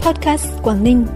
Podcast 0.00 0.46
Quảng 0.62 0.84
Ninh. 0.84 1.06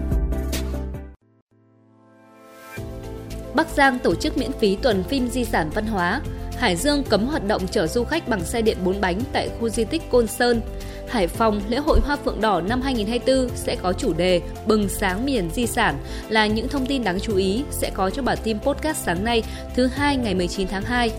Bắc 3.55 3.67
Giang 3.69 3.99
tổ 3.99 4.15
chức 4.15 4.37
miễn 4.37 4.51
phí 4.51 4.75
tuần 4.75 5.03
phim 5.03 5.27
di 5.27 5.45
sản 5.45 5.69
văn 5.73 5.87
hóa. 5.87 6.21
Hải 6.57 6.75
Dương 6.75 7.03
cấm 7.03 7.27
hoạt 7.27 7.47
động 7.47 7.67
chở 7.71 7.87
du 7.87 8.03
khách 8.03 8.27
bằng 8.27 8.45
xe 8.45 8.61
điện 8.61 8.77
4 8.83 9.01
bánh 9.01 9.19
tại 9.33 9.49
khu 9.59 9.69
di 9.69 9.83
tích 9.83 10.01
Côn 10.11 10.27
Sơn. 10.27 10.61
Hải 11.07 11.27
Phòng, 11.27 11.61
lễ 11.69 11.77
hội 11.77 11.99
Hoa 11.99 12.15
Phượng 12.15 12.41
Đỏ 12.41 12.61
năm 12.61 12.81
2024 12.81 13.57
sẽ 13.57 13.75
có 13.75 13.93
chủ 13.93 14.13
đề 14.13 14.41
Bừng 14.67 14.89
sáng 14.89 15.25
miền 15.25 15.49
di 15.53 15.67
sản 15.67 15.95
là 16.29 16.47
những 16.47 16.67
thông 16.67 16.85
tin 16.85 17.03
đáng 17.03 17.19
chú 17.19 17.35
ý 17.35 17.63
sẽ 17.71 17.91
có 17.93 18.09
trong 18.09 18.25
bản 18.25 18.37
tin 18.43 18.59
podcast 18.59 18.97
sáng 18.97 19.23
nay 19.23 19.43
thứ 19.75 19.87
hai 19.87 20.17
ngày 20.17 20.35
19 20.35 20.67
tháng 20.67 20.83
2. 20.83 21.11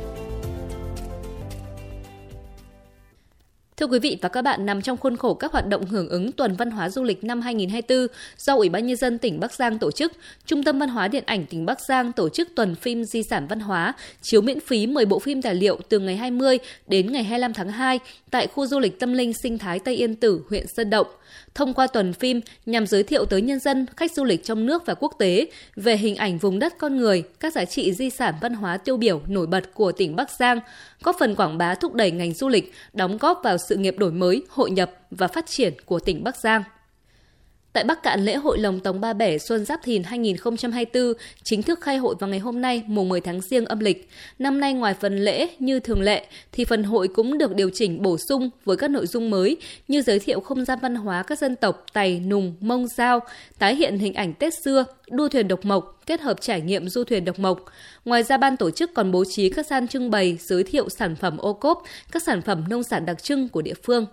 Thưa 3.81 3.87
quý 3.87 3.99
vị 3.99 4.19
và 4.23 4.29
các 4.29 4.43
bạn, 4.43 4.67
nằm 4.67 4.83
trong 4.83 4.97
khuôn 4.97 5.17
khổ 5.17 5.35
các 5.35 5.53
hoạt 5.53 5.67
động 5.67 5.87
hưởng 5.87 6.09
ứng 6.09 6.33
Tuần 6.33 6.57
Văn 6.57 6.71
hóa 6.71 6.89
Du 6.89 7.03
lịch 7.03 7.25
năm 7.25 7.41
2024 7.41 8.17
do 8.39 8.57
Ủy 8.57 8.69
ban 8.69 8.87
Nhân 8.87 8.97
dân 8.97 9.19
tỉnh 9.19 9.41
Bắc 9.41 9.53
Giang 9.53 9.79
tổ 9.79 9.91
chức, 9.91 10.13
Trung 10.47 10.63
tâm 10.63 10.79
Văn 10.79 10.89
hóa 10.89 11.09
Điện 11.09 11.25
ảnh 11.27 11.47
tỉnh 11.47 11.67
Bắc 11.67 11.81
Giang 11.89 12.13
tổ 12.13 12.29
chức 12.29 12.49
tuần 12.55 12.75
phim 12.75 13.05
di 13.05 13.23
sản 13.31 13.47
văn 13.47 13.61
hóa, 13.61 13.93
chiếu 14.23 14.41
miễn 14.41 14.61
phí 14.61 14.87
10 14.87 15.05
bộ 15.05 15.19
phim 15.19 15.43
tài 15.43 15.55
liệu 15.55 15.79
từ 15.89 15.99
ngày 15.99 16.17
20 16.17 16.59
đến 16.87 17.13
ngày 17.13 17.25
25 17.25 17.55
tháng 17.55 17.69
2 17.69 17.99
tại 18.31 18.47
khu 18.47 18.67
du 18.67 18.79
lịch 18.79 19.01
tâm 19.01 19.13
linh 19.13 19.33
sinh 19.43 19.59
thái 19.59 19.79
Tây 19.79 19.95
Yên 19.95 20.15
Tử, 20.15 20.41
huyện 20.49 20.67
Sơn 20.77 20.91
Động. 20.91 21.07
Thông 21.55 21.75
qua 21.75 21.87
tuần 21.87 22.13
phim 22.13 22.41
nhằm 22.67 22.87
giới 22.87 23.03
thiệu 23.03 23.25
tới 23.25 23.43
nhân 23.43 23.61
dân, 23.61 23.87
khách 23.97 24.13
du 24.13 24.25
lịch 24.25 24.45
trong 24.45 24.67
nước 24.67 24.87
và 24.87 24.95
quốc 24.95 25.13
tế 25.19 25.47
về 25.77 25.97
hình 25.97 26.17
ảnh 26.17 26.39
vùng 26.39 26.59
đất 26.59 26.79
con 26.79 26.97
người, 26.97 27.23
các 27.41 27.53
giá 27.53 27.65
trị 27.65 27.93
di 27.93 28.11
sản 28.11 28.35
văn 28.41 28.55
hóa 28.55 28.77
tiêu 28.77 28.97
biểu 28.97 29.21
nổi 29.27 29.47
bật 29.47 29.75
của 29.75 29.93
tỉnh 29.93 30.17
Bắc 30.17 30.31
Giang, 30.31 30.61
góp 31.03 31.17
phần 31.19 31.35
quảng 31.35 31.59
bá 31.59 31.75
thúc 31.75 31.95
đẩy 31.95 32.11
ngành 32.11 32.35
du 32.35 32.49
lịch, 32.49 32.73
đóng 32.93 33.19
góp 33.19 33.41
vào 33.45 33.59
sự 33.67 33.77
nghiệp 33.77 33.99
đổi 33.99 34.13
mới, 34.13 34.43
hội 34.49 34.71
nhập 34.71 34.93
và 35.11 35.29
phát 35.29 35.47
triển 35.47 35.75
của 35.85 36.01
tỉnh 36.01 36.25
Bắc 36.25 36.37
Giang. 36.37 36.63
Tại 37.77 37.85
Bắc 37.85 38.03
Cạn, 38.03 38.25
lễ 38.25 38.35
hội 38.35 38.59
Lồng 38.59 38.81
Tống 38.81 39.01
Ba 39.01 39.13
Bể 39.13 39.39
Xuân 39.39 39.65
Giáp 39.65 39.81
Thìn 39.83 40.03
2024 40.03 41.13
chính 41.43 41.63
thức 41.63 41.81
khai 41.81 41.97
hội 41.97 42.15
vào 42.21 42.31
ngày 42.31 42.39
hôm 42.39 42.61
nay, 42.61 42.83
mùng 42.87 43.09
10 43.09 43.21
tháng 43.21 43.41
Giêng 43.41 43.65
âm 43.65 43.79
lịch. 43.79 44.09
Năm 44.39 44.61
nay 44.61 44.73
ngoài 44.73 44.95
phần 45.01 45.19
lễ 45.19 45.49
như 45.59 45.81
thường 45.81 46.01
lệ, 46.01 46.27
thì 46.53 46.65
phần 46.65 46.83
hội 46.83 47.09
cũng 47.09 47.39
được 47.39 47.55
điều 47.55 47.71
chỉnh 47.75 48.03
bổ 48.03 48.19
sung 48.29 48.51
với 48.65 48.77
các 48.77 48.91
nội 48.91 49.07
dung 49.07 49.31
mới 49.31 49.57
như 49.89 50.03
giới 50.03 50.19
thiệu 50.19 50.41
không 50.41 50.65
gian 50.65 50.79
văn 50.83 50.95
hóa 50.95 51.23
các 51.23 51.39
dân 51.39 51.57
tộc 51.57 51.85
Tày, 51.93 52.21
Nùng, 52.21 52.55
Mông, 52.61 52.87
Giao, 52.89 53.21
tái 53.59 53.75
hiện 53.75 53.99
hình 53.99 54.15
ảnh 54.15 54.35
Tết 54.35 54.53
xưa, 54.65 54.85
đua 55.11 55.29
thuyền 55.29 55.49
độc 55.49 55.65
mộc, 55.65 56.03
kết 56.07 56.21
hợp 56.21 56.41
trải 56.41 56.61
nghiệm 56.61 56.89
du 56.89 57.05
thuyền 57.05 57.25
độc 57.25 57.39
mộc. 57.39 57.65
Ngoài 58.05 58.23
ra 58.23 58.37
ban 58.37 58.57
tổ 58.57 58.71
chức 58.71 58.95
còn 58.95 59.13
bố 59.13 59.25
trí 59.25 59.51
các 59.51 59.67
gian 59.67 59.89
trưng 59.89 60.11
bày 60.11 60.39
giới 60.41 60.65
thiệu 60.65 60.89
sản 60.89 61.17
phẩm 61.17 61.39
ô 61.39 61.53
cốp, 61.53 61.83
các 62.13 62.23
sản 62.23 62.43
phẩm 62.43 62.65
nông 62.69 62.83
sản 62.83 63.07
đặc 63.07 63.23
trưng 63.23 63.49
của 63.49 63.63
địa 63.63 63.75
phương. 63.83 64.07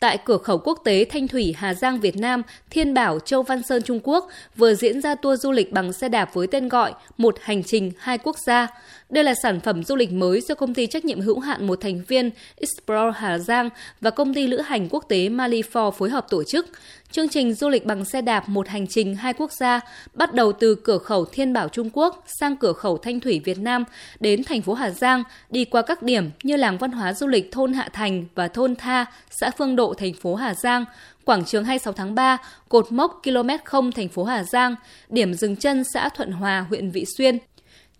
Tại 0.00 0.18
cửa 0.24 0.38
khẩu 0.38 0.58
quốc 0.58 0.80
tế 0.84 1.04
Thanh 1.10 1.28
Thủy 1.28 1.54
Hà 1.58 1.74
Giang 1.74 2.00
Việt 2.00 2.16
Nam, 2.16 2.42
Thiên 2.70 2.94
Bảo 2.94 3.18
Châu 3.18 3.42
Văn 3.42 3.62
Sơn 3.62 3.82
Trung 3.82 4.00
Quốc 4.02 4.28
vừa 4.56 4.74
diễn 4.74 5.00
ra 5.00 5.14
tour 5.14 5.42
du 5.42 5.52
lịch 5.52 5.72
bằng 5.72 5.92
xe 5.92 6.08
đạp 6.08 6.34
với 6.34 6.46
tên 6.46 6.68
gọi 6.68 6.92
Một 7.18 7.36
hành 7.40 7.62
trình 7.62 7.92
hai 7.98 8.18
quốc 8.18 8.36
gia. 8.38 8.66
Đây 9.10 9.24
là 9.24 9.34
sản 9.42 9.60
phẩm 9.60 9.84
du 9.84 9.96
lịch 9.96 10.12
mới 10.12 10.40
do 10.40 10.54
công 10.54 10.74
ty 10.74 10.86
trách 10.86 11.04
nhiệm 11.04 11.20
hữu 11.20 11.40
hạn 11.40 11.66
một 11.66 11.80
thành 11.80 12.02
viên 12.08 12.30
Explore 12.56 13.18
Hà 13.18 13.38
Giang 13.38 13.68
và 14.00 14.10
công 14.10 14.34
ty 14.34 14.46
lữ 14.46 14.60
hành 14.60 14.88
quốc 14.90 15.04
tế 15.08 15.28
Malifor 15.28 15.90
phối 15.90 16.10
hợp 16.10 16.26
tổ 16.30 16.44
chức. 16.44 16.66
Chương 17.10 17.28
trình 17.28 17.54
du 17.54 17.68
lịch 17.68 17.86
bằng 17.86 18.04
xe 18.04 18.22
đạp 18.22 18.48
một 18.48 18.68
hành 18.68 18.86
trình 18.86 19.14
hai 19.14 19.32
quốc 19.32 19.52
gia 19.52 19.80
bắt 20.14 20.34
đầu 20.34 20.52
từ 20.52 20.74
cửa 20.74 20.98
khẩu 20.98 21.24
Thiên 21.24 21.52
Bảo 21.52 21.68
Trung 21.68 21.90
Quốc 21.92 22.24
sang 22.40 22.56
cửa 22.56 22.72
khẩu 22.72 22.98
Thanh 22.98 23.20
Thủy 23.20 23.40
Việt 23.44 23.58
Nam 23.58 23.84
đến 24.20 24.44
thành 24.44 24.62
phố 24.62 24.74
Hà 24.74 24.90
Giang, 24.90 25.22
đi 25.50 25.64
qua 25.64 25.82
các 25.82 26.02
điểm 26.02 26.30
như 26.42 26.56
làng 26.56 26.78
văn 26.78 26.92
hóa 26.92 27.12
du 27.12 27.26
lịch 27.26 27.52
thôn 27.52 27.72
Hạ 27.72 27.88
Thành 27.92 28.24
và 28.34 28.48
thôn 28.48 28.76
Tha, 28.76 29.06
xã 29.30 29.50
Phương 29.58 29.76
Độ, 29.76 29.94
thành 29.94 30.12
phố 30.12 30.34
Hà 30.34 30.54
Giang, 30.54 30.84
quảng 31.24 31.44
trường 31.44 31.64
26 31.64 31.92
tháng 31.92 32.14
3, 32.14 32.38
cột 32.68 32.92
mốc 32.92 33.20
km 33.24 33.48
0 33.64 33.92
thành 33.92 34.08
phố 34.08 34.24
Hà 34.24 34.44
Giang, 34.44 34.74
điểm 35.08 35.34
dừng 35.34 35.56
chân 35.56 35.84
xã 35.94 36.08
Thuận 36.08 36.32
Hòa, 36.32 36.66
huyện 36.68 36.90
Vị 36.90 37.04
Xuyên, 37.18 37.38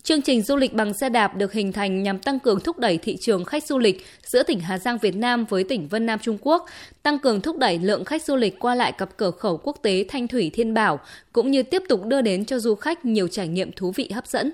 Chương 0.02 0.22
trình 0.22 0.42
du 0.42 0.56
lịch 0.56 0.74
bằng 0.74 0.94
xe 0.94 1.08
đạp 1.08 1.36
được 1.36 1.52
hình 1.52 1.72
thành 1.72 2.02
nhằm 2.02 2.18
tăng 2.18 2.38
cường 2.38 2.60
thúc 2.60 2.78
đẩy 2.78 2.98
thị 2.98 3.16
trường 3.20 3.44
khách 3.44 3.64
du 3.64 3.78
lịch 3.78 4.06
giữa 4.26 4.42
tỉnh 4.42 4.60
Hà 4.60 4.78
Giang 4.78 4.98
Việt 4.98 5.16
Nam 5.16 5.44
với 5.44 5.64
tỉnh 5.64 5.88
Vân 5.88 6.06
Nam 6.06 6.18
Trung 6.22 6.38
Quốc, 6.40 6.66
tăng 7.02 7.18
cường 7.18 7.40
thúc 7.40 7.58
đẩy 7.58 7.78
lượng 7.78 8.04
khách 8.04 8.22
du 8.24 8.36
lịch 8.36 8.58
qua 8.58 8.74
lại 8.74 8.92
cặp 8.92 9.16
cửa 9.16 9.30
khẩu 9.30 9.56
quốc 9.56 9.78
tế 9.82 10.04
Thanh 10.08 10.28
Thủy 10.28 10.50
Thiên 10.54 10.74
Bảo, 10.74 11.00
cũng 11.32 11.50
như 11.50 11.62
tiếp 11.62 11.82
tục 11.88 12.04
đưa 12.04 12.20
đến 12.20 12.44
cho 12.44 12.58
du 12.58 12.74
khách 12.74 13.04
nhiều 13.04 13.28
trải 13.28 13.48
nghiệm 13.48 13.72
thú 13.72 13.92
vị 13.96 14.10
hấp 14.14 14.26
dẫn. 14.26 14.52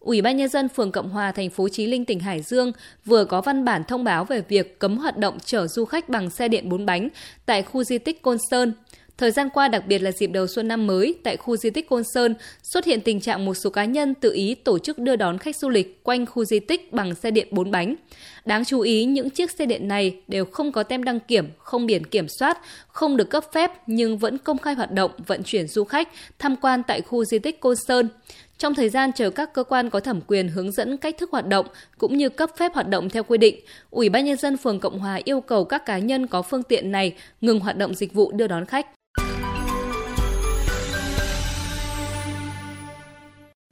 Ủy 0.00 0.22
ban 0.22 0.36
nhân 0.36 0.48
dân 0.48 0.68
phường 0.68 0.92
Cộng 0.92 1.08
Hòa 1.08 1.32
thành 1.32 1.50
phố 1.50 1.68
Chí 1.68 1.86
Linh 1.86 2.04
tỉnh 2.04 2.20
Hải 2.20 2.42
Dương 2.42 2.72
vừa 3.04 3.24
có 3.24 3.40
văn 3.40 3.64
bản 3.64 3.84
thông 3.84 4.04
báo 4.04 4.24
về 4.24 4.42
việc 4.48 4.78
cấm 4.78 4.98
hoạt 4.98 5.16
động 5.16 5.38
chở 5.44 5.66
du 5.66 5.84
khách 5.84 6.08
bằng 6.08 6.30
xe 6.30 6.48
điện 6.48 6.68
bốn 6.68 6.86
bánh 6.86 7.08
tại 7.46 7.62
khu 7.62 7.84
di 7.84 7.98
tích 7.98 8.22
Côn 8.22 8.36
Sơn. 8.50 8.72
Thời 9.18 9.30
gian 9.30 9.50
qua, 9.50 9.68
đặc 9.68 9.86
biệt 9.86 9.98
là 9.98 10.12
dịp 10.12 10.26
đầu 10.26 10.46
xuân 10.46 10.68
năm 10.68 10.86
mới, 10.86 11.14
tại 11.22 11.36
khu 11.36 11.56
di 11.56 11.70
tích 11.70 11.88
Côn 11.88 12.02
Sơn 12.14 12.34
xuất 12.62 12.84
hiện 12.84 13.00
tình 13.00 13.20
trạng 13.20 13.44
một 13.44 13.54
số 13.54 13.70
cá 13.70 13.84
nhân 13.84 14.14
tự 14.14 14.32
ý 14.32 14.54
tổ 14.54 14.78
chức 14.78 14.98
đưa 14.98 15.16
đón 15.16 15.38
khách 15.38 15.56
du 15.56 15.68
lịch 15.68 16.04
quanh 16.04 16.26
khu 16.26 16.44
di 16.44 16.60
tích 16.60 16.92
bằng 16.92 17.14
xe 17.14 17.30
điện 17.30 17.48
4 17.50 17.70
bánh. 17.70 17.94
Đáng 18.44 18.64
chú 18.64 18.80
ý, 18.80 19.04
những 19.04 19.30
chiếc 19.30 19.50
xe 19.50 19.66
điện 19.66 19.88
này 19.88 20.20
đều 20.28 20.44
không 20.44 20.72
có 20.72 20.82
tem 20.82 21.04
đăng 21.04 21.20
kiểm, 21.20 21.48
không 21.58 21.86
biển 21.86 22.06
kiểm 22.06 22.26
soát, 22.38 22.58
không 22.88 23.16
được 23.16 23.30
cấp 23.30 23.44
phép 23.52 23.70
nhưng 23.86 24.18
vẫn 24.18 24.38
công 24.38 24.58
khai 24.58 24.74
hoạt 24.74 24.92
động 24.92 25.10
vận 25.26 25.42
chuyển 25.42 25.68
du 25.68 25.84
khách 25.84 26.08
tham 26.38 26.56
quan 26.56 26.82
tại 26.82 27.00
khu 27.00 27.24
di 27.24 27.38
tích 27.38 27.60
Côn 27.60 27.76
Sơn. 27.76 28.08
Trong 28.58 28.74
thời 28.74 28.88
gian 28.88 29.12
chờ 29.12 29.30
các 29.30 29.52
cơ 29.52 29.64
quan 29.64 29.90
có 29.90 30.00
thẩm 30.00 30.20
quyền 30.26 30.48
hướng 30.48 30.72
dẫn 30.72 30.96
cách 30.96 31.16
thức 31.18 31.30
hoạt 31.32 31.46
động 31.46 31.66
cũng 31.98 32.16
như 32.16 32.28
cấp 32.28 32.50
phép 32.56 32.74
hoạt 32.74 32.88
động 32.88 33.08
theo 33.08 33.22
quy 33.22 33.38
định, 33.38 33.60
Ủy 33.90 34.08
ban 34.08 34.24
nhân 34.24 34.36
dân 34.36 34.56
phường 34.56 34.80
Cộng 34.80 34.98
Hòa 34.98 35.20
yêu 35.24 35.40
cầu 35.40 35.64
các 35.64 35.86
cá 35.86 35.98
nhân 35.98 36.26
có 36.26 36.42
phương 36.42 36.62
tiện 36.62 36.92
này 36.92 37.14
ngừng 37.40 37.60
hoạt 37.60 37.76
động 37.76 37.94
dịch 37.94 38.14
vụ 38.14 38.32
đưa 38.32 38.46
đón 38.46 38.66
khách. 38.66 38.86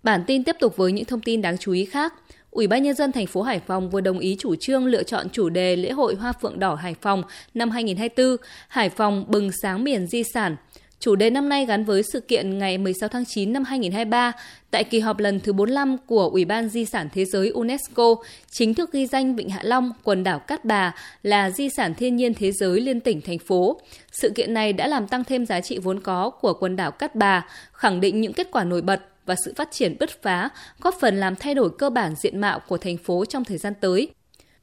Bản 0.03 0.25
tin 0.27 0.45
tiếp 0.45 0.57
tục 0.61 0.77
với 0.77 0.93
những 0.93 1.05
thông 1.05 1.21
tin 1.21 1.43
đáng 1.43 1.59
chú 1.59 1.73
ý 1.73 1.85
khác. 1.85 2.15
Ủy 2.51 2.67
ban 2.67 2.83
nhân 2.83 2.95
dân 2.95 3.13
thành 3.13 3.27
phố 3.27 3.43
Hải 3.43 3.61
Phòng 3.61 3.91
vừa 3.91 4.01
đồng 4.01 4.19
ý 4.19 4.37
chủ 4.39 4.55
trương 4.57 4.87
lựa 4.87 5.03
chọn 5.03 5.29
chủ 5.31 5.49
đề 5.49 5.77
lễ 5.77 5.91
hội 5.91 6.15
Hoa 6.15 6.33
Phượng 6.33 6.59
Đỏ 6.59 6.75
Hải 6.75 6.95
Phòng 7.01 7.23
năm 7.55 7.71
2024, 7.71 8.37
Hải 8.69 8.89
Phòng 8.89 9.25
bừng 9.29 9.51
sáng 9.63 9.85
miền 9.85 10.07
di 10.07 10.23
sản. 10.35 10.57
Chủ 11.01 11.17
đề 11.17 11.31
năm 11.31 11.49
nay 11.49 11.67
gắn 11.67 11.85
với 11.85 12.03
sự 12.13 12.21
kiện 12.21 12.59
ngày 12.59 12.79
16 12.79 13.09
tháng 13.09 13.25
9 13.27 13.53
năm 13.53 13.65
2023 13.65 14.33
tại 14.71 14.85
kỳ 14.85 15.01
họp 15.01 15.19
lần 15.19 15.41
thứ 15.41 15.53
45 15.53 15.97
của 16.07 16.29
Ủy 16.29 16.45
ban 16.45 16.69
Di 16.69 16.85
sản 16.85 17.09
Thế 17.13 17.25
giới 17.25 17.49
UNESCO 17.49 18.15
chính 18.51 18.75
thức 18.75 18.93
ghi 18.93 19.07
danh 19.07 19.37
Vịnh 19.37 19.51
Hạ 19.51 19.61
Long, 19.63 19.93
quần 20.05 20.25
đảo 20.25 20.39
Cát 20.39 20.65
Bà 20.65 20.95
là 21.23 21.51
di 21.51 21.69
sản 21.77 21.95
thiên 21.95 22.17
nhiên 22.17 22.35
thế 22.35 22.53
giới 22.53 22.81
liên 22.81 23.01
tỉnh 23.01 23.21
thành 23.21 23.39
phố. 23.39 23.81
Sự 24.13 24.31
kiện 24.35 24.55
này 24.55 24.73
đã 24.73 24.87
làm 24.87 25.09
tăng 25.09 25.25
thêm 25.25 25.47
giá 25.47 25.61
trị 25.61 25.79
vốn 25.79 26.01
có 26.01 26.31
của 26.31 26.53
quần 26.55 26.77
đảo 26.77 26.91
Cát 26.91 27.15
Bà, 27.15 27.47
khẳng 27.73 28.01
định 28.01 28.21
những 28.21 28.33
kết 28.33 28.49
quả 28.51 28.65
nổi 28.65 28.83
bật 28.83 29.01
và 29.27 29.35
sự 29.45 29.53
phát 29.57 29.69
triển 29.73 29.97
bứt 30.01 30.23
phá, 30.23 30.49
góp 30.81 30.95
phần 31.01 31.17
làm 31.17 31.37
thay 31.37 31.55
đổi 31.55 31.71
cơ 31.79 31.91
bản 31.91 32.15
diện 32.23 32.41
mạo 32.41 32.61
của 32.69 32.79
thành 32.79 32.97
phố 32.97 33.25
trong 33.25 33.45
thời 33.45 33.59
gian 33.59 33.73
tới. 33.81 34.09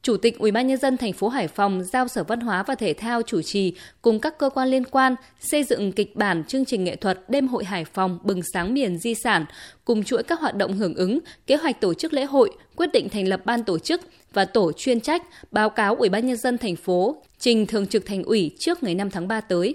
Chủ 0.04 0.16
tịch 0.16 0.38
UBND 0.42 0.84
thành 1.00 1.12
phố 1.12 1.28
Hải 1.28 1.48
Phòng 1.48 1.84
giao 1.84 2.08
Sở 2.08 2.24
Văn 2.24 2.40
hóa 2.40 2.62
và 2.62 2.74
Thể 2.74 2.94
thao 2.94 3.22
chủ 3.22 3.42
trì 3.42 3.74
cùng 4.02 4.20
các 4.20 4.38
cơ 4.38 4.50
quan 4.50 4.68
liên 4.68 4.84
quan 4.84 5.14
xây 5.40 5.64
dựng 5.64 5.92
kịch 5.92 6.16
bản 6.16 6.44
chương 6.44 6.64
trình 6.64 6.84
nghệ 6.84 6.96
thuật 6.96 7.20
Đêm 7.28 7.48
hội 7.48 7.64
Hải 7.64 7.84
Phòng 7.84 8.18
bừng 8.22 8.42
sáng 8.52 8.74
miền 8.74 8.98
di 8.98 9.14
sản 9.14 9.44
cùng 9.84 10.04
chuỗi 10.04 10.22
các 10.22 10.40
hoạt 10.40 10.56
động 10.56 10.76
hưởng 10.76 10.94
ứng, 10.94 11.18
kế 11.46 11.56
hoạch 11.56 11.80
tổ 11.80 11.94
chức 11.94 12.12
lễ 12.12 12.24
hội, 12.24 12.50
quyết 12.76 12.92
định 12.92 13.08
thành 13.08 13.28
lập 13.28 13.40
ban 13.44 13.64
tổ 13.64 13.78
chức 13.78 14.00
và 14.32 14.44
tổ 14.44 14.72
chuyên 14.72 15.00
trách 15.00 15.22
báo 15.50 15.70
cáo 15.70 15.94
Ủy 15.94 16.08
ban 16.08 16.26
nhân 16.26 16.36
dân 16.36 16.58
thành 16.58 16.76
phố 16.76 17.16
trình 17.38 17.66
thường 17.66 17.86
trực 17.86 18.06
thành 18.06 18.22
ủy 18.22 18.50
trước 18.58 18.82
ngày 18.82 18.94
5 18.94 19.10
tháng 19.10 19.28
3 19.28 19.40
tới. 19.40 19.74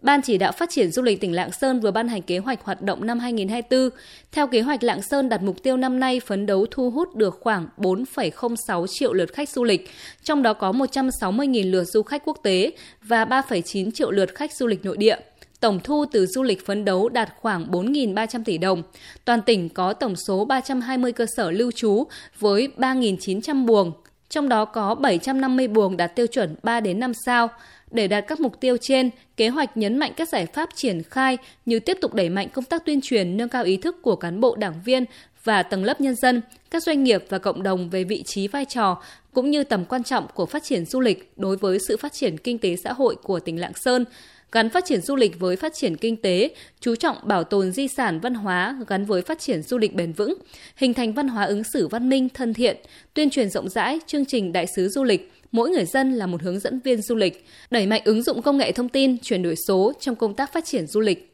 Ban 0.00 0.22
chỉ 0.22 0.38
đạo 0.38 0.52
phát 0.52 0.70
triển 0.70 0.90
du 0.92 1.02
lịch 1.02 1.20
tỉnh 1.20 1.34
Lạng 1.34 1.52
Sơn 1.52 1.80
vừa 1.80 1.90
ban 1.90 2.08
hành 2.08 2.22
kế 2.22 2.38
hoạch 2.38 2.64
hoạt 2.64 2.82
động 2.82 3.06
năm 3.06 3.18
2024. 3.18 3.98
Theo 4.32 4.46
kế 4.46 4.60
hoạch, 4.60 4.82
Lạng 4.82 5.02
Sơn 5.02 5.28
đặt 5.28 5.42
mục 5.42 5.62
tiêu 5.62 5.76
năm 5.76 6.00
nay 6.00 6.20
phấn 6.20 6.46
đấu 6.46 6.66
thu 6.70 6.90
hút 6.90 7.14
được 7.14 7.38
khoảng 7.40 7.68
4,06 7.78 8.86
triệu 8.88 9.12
lượt 9.12 9.32
khách 9.32 9.48
du 9.48 9.64
lịch, 9.64 9.90
trong 10.22 10.42
đó 10.42 10.52
có 10.52 10.72
160.000 10.72 11.70
lượt 11.70 11.84
du 11.84 12.02
khách 12.02 12.22
quốc 12.24 12.38
tế 12.42 12.70
và 13.02 13.24
3,9 13.24 13.90
triệu 13.90 14.10
lượt 14.10 14.34
khách 14.34 14.52
du 14.52 14.66
lịch 14.66 14.84
nội 14.84 14.96
địa. 14.96 15.16
Tổng 15.60 15.80
thu 15.84 16.04
từ 16.12 16.26
du 16.26 16.42
lịch 16.42 16.66
phấn 16.66 16.84
đấu 16.84 17.08
đạt 17.08 17.32
khoảng 17.40 17.70
4.300 17.70 18.44
tỷ 18.44 18.58
đồng. 18.58 18.82
Toàn 19.24 19.42
tỉnh 19.42 19.68
có 19.68 19.92
tổng 19.92 20.16
số 20.16 20.44
320 20.44 21.12
cơ 21.12 21.26
sở 21.36 21.50
lưu 21.50 21.70
trú 21.70 22.04
với 22.38 22.68
3.900 22.76 23.66
buồng, 23.66 23.92
trong 24.30 24.48
đó 24.48 24.64
có 24.64 24.94
750 24.94 25.68
buồng 25.68 25.96
đạt 25.96 26.16
tiêu 26.16 26.26
chuẩn 26.26 26.54
3 26.62 26.80
đến 26.80 27.00
5 27.00 27.12
sao. 27.26 27.48
Để 27.90 28.08
đạt 28.08 28.24
các 28.26 28.40
mục 28.40 28.60
tiêu 28.60 28.76
trên, 28.80 29.10
kế 29.36 29.48
hoạch 29.48 29.76
nhấn 29.76 29.98
mạnh 29.98 30.12
các 30.16 30.28
giải 30.28 30.46
pháp 30.46 30.68
triển 30.74 31.02
khai 31.02 31.38
như 31.66 31.80
tiếp 31.80 31.98
tục 32.00 32.14
đẩy 32.14 32.28
mạnh 32.28 32.48
công 32.48 32.64
tác 32.64 32.84
tuyên 32.84 33.00
truyền 33.02 33.36
nâng 33.36 33.48
cao 33.48 33.64
ý 33.64 33.76
thức 33.76 34.02
của 34.02 34.16
cán 34.16 34.40
bộ 34.40 34.56
đảng 34.56 34.82
viên 34.84 35.04
và 35.44 35.62
tầng 35.62 35.84
lớp 35.84 36.00
nhân 36.00 36.14
dân, 36.14 36.42
các 36.70 36.82
doanh 36.82 37.04
nghiệp 37.04 37.24
và 37.28 37.38
cộng 37.38 37.62
đồng 37.62 37.90
về 37.90 38.04
vị 38.04 38.22
trí 38.26 38.48
vai 38.48 38.64
trò 38.64 39.02
cũng 39.32 39.50
như 39.50 39.64
tầm 39.64 39.84
quan 39.84 40.04
trọng 40.04 40.26
của 40.34 40.46
phát 40.46 40.62
triển 40.64 40.84
du 40.84 41.00
lịch 41.00 41.32
đối 41.36 41.56
với 41.56 41.78
sự 41.88 41.96
phát 41.96 42.12
triển 42.12 42.38
kinh 42.38 42.58
tế 42.58 42.76
xã 42.84 42.92
hội 42.92 43.16
của 43.22 43.40
tỉnh 43.40 43.60
Lạng 43.60 43.74
Sơn, 43.74 44.04
gắn 44.52 44.70
phát 44.70 44.84
triển 44.84 45.00
du 45.00 45.16
lịch 45.16 45.38
với 45.38 45.56
phát 45.56 45.72
triển 45.74 45.96
kinh 45.96 46.16
tế, 46.16 46.50
chú 46.80 46.94
trọng 46.94 47.16
bảo 47.24 47.44
tồn 47.44 47.72
di 47.72 47.88
sản 47.88 48.20
văn 48.20 48.34
hóa 48.34 48.78
gắn 48.88 49.04
với 49.04 49.22
phát 49.22 49.38
triển 49.38 49.62
du 49.62 49.78
lịch 49.78 49.94
bền 49.94 50.12
vững, 50.12 50.34
hình 50.76 50.94
thành 50.94 51.12
văn 51.12 51.28
hóa 51.28 51.44
ứng 51.44 51.62
xử 51.64 51.88
văn 51.88 52.08
minh 52.08 52.28
thân 52.28 52.54
thiện, 52.54 52.76
tuyên 53.14 53.30
truyền 53.30 53.50
rộng 53.50 53.68
rãi 53.68 54.00
chương 54.06 54.24
trình 54.26 54.52
đại 54.52 54.66
sứ 54.76 54.88
du 54.88 55.04
lịch, 55.04 55.32
mỗi 55.52 55.70
người 55.70 55.84
dân 55.84 56.12
là 56.12 56.26
một 56.26 56.42
hướng 56.42 56.60
dẫn 56.60 56.80
viên 56.80 57.02
du 57.02 57.14
lịch, 57.14 57.46
đẩy 57.70 57.86
mạnh 57.86 58.02
ứng 58.04 58.22
dụng 58.22 58.42
công 58.42 58.58
nghệ 58.58 58.72
thông 58.72 58.88
tin, 58.88 59.18
chuyển 59.18 59.42
đổi 59.42 59.54
số 59.68 59.92
trong 60.00 60.16
công 60.16 60.34
tác 60.34 60.52
phát 60.52 60.64
triển 60.64 60.86
du 60.86 61.00
lịch. 61.00 61.26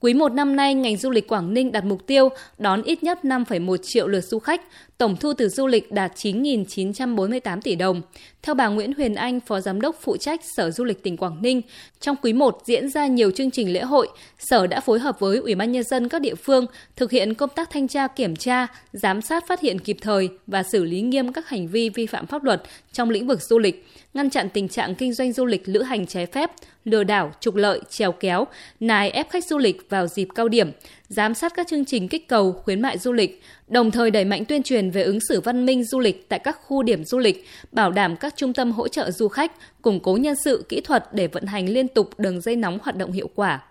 Quý 0.00 0.14
một 0.14 0.32
năm 0.32 0.56
nay, 0.56 0.74
ngành 0.74 0.96
du 0.96 1.10
lịch 1.10 1.28
Quảng 1.28 1.54
Ninh 1.54 1.72
đặt 1.72 1.84
mục 1.84 2.06
tiêu 2.06 2.28
đón 2.58 2.82
ít 2.82 3.02
nhất 3.02 3.18
5,1 3.22 3.76
triệu 3.82 4.08
lượt 4.08 4.20
du 4.20 4.38
khách, 4.38 4.62
tổng 4.98 5.16
thu 5.16 5.32
từ 5.32 5.48
du 5.48 5.66
lịch 5.66 5.92
đạt 5.92 6.12
9.948 6.16 7.60
tỷ 7.60 7.74
đồng. 7.74 8.02
Theo 8.42 8.54
bà 8.54 8.68
Nguyễn 8.68 8.92
Huyền 8.96 9.14
Anh, 9.14 9.40
Phó 9.40 9.60
Giám 9.60 9.80
đốc 9.80 9.96
phụ 10.00 10.16
trách 10.16 10.40
Sở 10.56 10.70
Du 10.70 10.84
lịch 10.84 11.02
tỉnh 11.02 11.16
Quảng 11.16 11.42
Ninh, 11.42 11.62
trong 12.00 12.16
quý 12.22 12.32
1 12.32 12.58
diễn 12.64 12.88
ra 12.88 13.06
nhiều 13.06 13.30
chương 13.30 13.50
trình 13.50 13.72
lễ 13.72 13.80
hội, 13.80 14.08
Sở 14.38 14.66
đã 14.66 14.80
phối 14.80 14.98
hợp 14.98 15.20
với 15.20 15.38
Ủy 15.38 15.54
ban 15.54 15.72
Nhân 15.72 15.82
dân 15.82 16.08
các 16.08 16.22
địa 16.22 16.34
phương 16.34 16.66
thực 16.96 17.10
hiện 17.10 17.34
công 17.34 17.50
tác 17.50 17.70
thanh 17.70 17.88
tra 17.88 18.06
kiểm 18.06 18.36
tra, 18.36 18.66
giám 18.92 19.22
sát 19.22 19.44
phát 19.48 19.60
hiện 19.60 19.78
kịp 19.78 19.96
thời 20.00 20.28
và 20.46 20.62
xử 20.62 20.84
lý 20.84 21.00
nghiêm 21.00 21.32
các 21.32 21.48
hành 21.48 21.68
vi 21.68 21.88
vi 21.88 22.06
phạm 22.06 22.26
pháp 22.26 22.44
luật 22.44 22.62
trong 22.92 23.10
lĩnh 23.10 23.26
vực 23.26 23.42
du 23.42 23.58
lịch, 23.58 23.86
ngăn 24.14 24.30
chặn 24.30 24.48
tình 24.48 24.68
trạng 24.68 24.94
kinh 24.94 25.12
doanh 25.12 25.32
du 25.32 25.44
lịch 25.44 25.62
lữ 25.66 25.82
hành 25.82 26.06
trái 26.06 26.26
phép, 26.26 26.50
lừa 26.84 27.04
đảo, 27.04 27.32
trục 27.40 27.54
lợi, 27.54 27.80
trèo 27.90 28.12
kéo, 28.12 28.46
nài 28.80 29.10
ép 29.10 29.30
khách 29.30 29.44
du 29.44 29.58
lịch 29.58 29.90
vào 29.90 30.06
dịp 30.06 30.28
cao 30.34 30.48
điểm, 30.48 30.70
giám 31.08 31.34
sát 31.34 31.52
các 31.56 31.66
chương 31.66 31.84
trình 31.84 32.08
kích 32.08 32.28
cầu, 32.28 32.52
khuyến 32.52 32.80
mại 32.80 32.98
du 32.98 33.12
lịch, 33.12 33.42
đồng 33.68 33.90
thời 33.90 34.10
đẩy 34.10 34.24
mạnh 34.24 34.44
tuyên 34.44 34.62
truyền 34.62 34.90
về 34.90 35.02
ứng 35.02 35.18
xử 35.28 35.40
văn 35.40 35.66
minh 35.66 35.84
du 35.84 35.98
lịch 35.98 36.28
tại 36.28 36.38
các 36.38 36.58
khu 36.64 36.82
điểm 36.82 37.04
du 37.04 37.18
lịch, 37.18 37.46
bảo 37.72 37.90
đảm 37.90 38.16
các 38.16 38.29
trung 38.36 38.52
tâm 38.52 38.72
hỗ 38.72 38.88
trợ 38.88 39.10
du 39.10 39.28
khách, 39.28 39.52
củng 39.82 40.00
cố 40.00 40.16
nhân 40.16 40.34
sự, 40.44 40.64
kỹ 40.68 40.80
thuật 40.80 41.14
để 41.14 41.26
vận 41.26 41.46
hành 41.46 41.68
liên 41.68 41.88
tục 41.88 42.10
đường 42.18 42.40
dây 42.40 42.56
nóng 42.56 42.78
hoạt 42.82 42.96
động 42.96 43.12
hiệu 43.12 43.30
quả. 43.34 43.62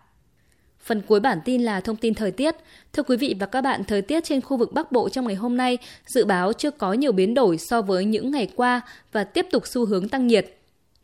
Phần 0.80 1.02
cuối 1.02 1.20
bản 1.20 1.40
tin 1.46 1.62
là 1.62 1.82
thông 1.82 1.96
tin 1.96 2.14
thời 2.14 2.32
tiết. 2.32 2.56
Thưa 2.94 3.04
quý 3.04 3.18
vị 3.18 3.36
và 3.40 3.46
các 3.46 3.62
bạn, 3.62 3.84
thời 3.84 4.02
tiết 4.02 4.24
trên 4.24 4.42
khu 4.42 4.58
vực 4.58 4.74
Bắc 4.74 4.92
Bộ 4.92 5.10
trong 5.10 5.28
ngày 5.28 5.36
hôm 5.36 5.58
nay 5.58 5.78
dự 6.06 6.26
báo 6.26 6.54
chưa 6.54 6.72
có 6.72 6.94
nhiều 6.94 7.12
biến 7.12 7.34
đổi 7.34 7.58
so 7.58 7.82
với 7.82 8.06
những 8.06 8.32
ngày 8.32 8.50
qua 8.56 8.82
và 9.12 9.24
tiếp 9.24 9.48
tục 9.52 9.68
xu 9.68 9.86
hướng 9.86 10.10
tăng 10.10 10.28
nhiệt. 10.28 10.59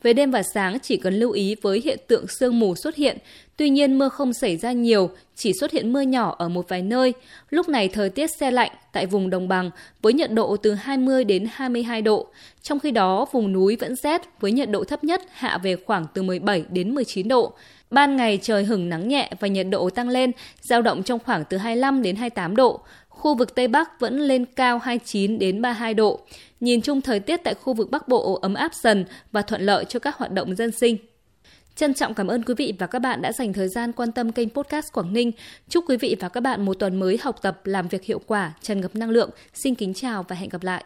Về 0.06 0.14
đêm 0.14 0.32
và 0.32 0.44
sáng 0.44 0.80
chỉ 0.80 0.98
cần 0.98 1.14
lưu 1.14 1.32
ý 1.32 1.56
với 1.62 1.82
hiện 1.86 2.00
tượng 2.08 2.26
sương 2.28 2.60
mù 2.60 2.76
xuất 2.76 2.96
hiện, 2.96 3.18
tuy 3.58 3.70
nhiên 3.70 4.00
mưa 4.00 4.10
không 4.10 4.34
xảy 4.34 4.58
ra 4.58 4.72
nhiều, 4.72 5.10
chỉ 5.36 5.52
xuất 5.60 5.72
hiện 5.72 5.94
mưa 5.94 6.02
nhỏ 6.02 6.36
ở 6.38 6.50
một 6.50 6.70
vài 6.70 6.82
nơi. 6.82 7.14
Lúc 7.50 7.70
này 7.70 7.88
thời 7.88 8.10
tiết 8.10 8.30
xe 8.40 8.52
lạnh 8.52 8.72
tại 8.94 9.06
vùng 9.06 9.30
đồng 9.30 9.48
bằng 9.48 9.72
với 10.02 10.14
nhiệt 10.14 10.32
độ 10.32 10.58
từ 10.58 10.74
20 10.74 11.24
đến 11.24 11.48
22 11.52 12.02
độ. 12.02 12.28
Trong 12.62 12.80
khi 12.80 12.92
đó, 12.92 13.26
vùng 13.32 13.54
núi 13.54 13.76
vẫn 13.76 13.96
rét 13.96 14.22
với 14.40 14.52
nhiệt 14.52 14.70
độ 14.70 14.84
thấp 14.84 15.04
nhất 15.04 15.22
hạ 15.32 15.58
về 15.58 15.76
khoảng 15.86 16.06
từ 16.14 16.24
17 16.24 16.64
đến 16.70 16.96
19 16.96 17.28
độ. 17.28 17.54
Ban 17.92 18.16
ngày 18.16 18.40
trời 18.42 18.64
hửng 18.64 18.90
nắng 18.90 19.08
nhẹ 19.08 19.32
và 19.40 19.48
nhiệt 19.48 19.68
độ 19.70 19.90
tăng 19.90 20.10
lên, 20.10 20.32
dao 20.62 20.82
động 20.82 21.04
trong 21.04 21.20
khoảng 21.20 21.44
từ 21.50 21.58
25 21.58 22.02
đến 22.02 22.16
28 22.16 22.56
độ. 22.56 22.82
Khu 23.16 23.36
vực 23.36 23.56
Tây 23.56 23.68
Bắc 23.68 24.00
vẫn 24.00 24.20
lên 24.20 24.46
cao 24.46 24.78
29 24.78 25.40
đến 25.40 25.62
32 25.62 25.94
độ. 25.94 26.20
Nhìn 26.60 26.82
chung 26.82 27.02
thời 27.02 27.20
tiết 27.20 27.38
tại 27.44 27.54
khu 27.54 27.74
vực 27.74 27.92
Bắc 27.92 28.08
Bộ 28.08 28.40
ấm 28.42 28.54
áp 28.54 28.74
dần 28.74 29.06
và 29.32 29.42
thuận 29.42 29.62
lợi 29.62 29.86
cho 29.86 30.00
các 30.00 30.18
hoạt 30.18 30.32
động 30.32 30.56
dân 30.56 30.72
sinh. 30.72 30.98
Trân 31.76 31.94
trọng 31.94 32.14
cảm 32.14 32.28
ơn 32.28 32.44
quý 32.44 32.54
vị 32.58 32.74
và 32.80 32.88
các 32.88 33.00
bạn 33.00 33.22
đã 33.22 33.32
dành 33.32 33.54
thời 33.54 33.68
gian 33.68 33.92
quan 33.92 34.12
tâm 34.12 34.32
kênh 34.32 34.50
podcast 34.50 34.94
Quảng 34.94 35.14
Ninh. 35.14 35.32
Chúc 35.70 35.86
quý 35.88 35.98
vị 35.98 36.16
và 36.20 36.30
các 36.30 36.42
bạn 36.42 36.66
một 36.66 36.74
tuần 36.74 37.00
mới 37.00 37.20
học 37.22 37.42
tập 37.42 37.66
làm 37.66 37.88
việc 37.88 38.04
hiệu 38.04 38.22
quả, 38.28 38.54
tràn 38.62 38.82
ngập 38.82 38.96
năng 38.96 39.10
lượng. 39.10 39.30
Xin 39.54 39.76
kính 39.76 39.94
chào 39.94 40.24
và 40.24 40.36
hẹn 40.36 40.50
gặp 40.50 40.64
lại. 40.64 40.86